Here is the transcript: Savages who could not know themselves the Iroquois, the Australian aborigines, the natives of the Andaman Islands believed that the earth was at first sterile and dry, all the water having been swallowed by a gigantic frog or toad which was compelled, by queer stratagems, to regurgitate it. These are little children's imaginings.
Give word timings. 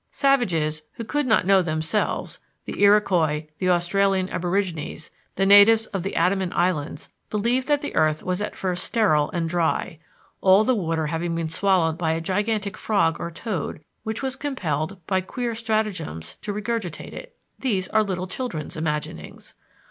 Savages 0.09 0.81
who 0.93 1.03
could 1.03 1.27
not 1.27 1.45
know 1.45 1.61
themselves 1.61 2.39
the 2.65 2.81
Iroquois, 2.81 3.45
the 3.59 3.69
Australian 3.69 4.29
aborigines, 4.29 5.11
the 5.35 5.45
natives 5.45 5.85
of 5.85 6.01
the 6.01 6.15
Andaman 6.15 6.51
Islands 6.53 7.09
believed 7.29 7.67
that 7.67 7.81
the 7.81 7.95
earth 7.95 8.23
was 8.23 8.41
at 8.41 8.55
first 8.55 8.83
sterile 8.83 9.29
and 9.29 9.47
dry, 9.47 9.99
all 10.41 10.63
the 10.63 10.73
water 10.73 11.05
having 11.05 11.35
been 11.35 11.49
swallowed 11.49 11.99
by 11.99 12.13
a 12.13 12.19
gigantic 12.19 12.77
frog 12.77 13.17
or 13.19 13.29
toad 13.29 13.79
which 14.01 14.23
was 14.23 14.35
compelled, 14.35 14.97
by 15.05 15.21
queer 15.21 15.53
stratagems, 15.53 16.35
to 16.37 16.51
regurgitate 16.51 17.13
it. 17.13 17.35
These 17.59 17.87
are 17.89 18.01
little 18.01 18.25
children's 18.25 18.75
imaginings. 18.75 19.53